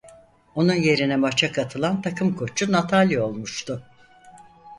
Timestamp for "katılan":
1.51-2.01